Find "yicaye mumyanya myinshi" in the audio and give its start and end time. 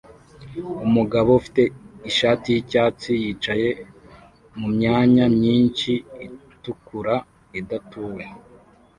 3.23-5.91